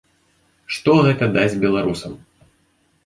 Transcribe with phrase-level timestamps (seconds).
[0.75, 2.17] Што гэта дасць беларусам?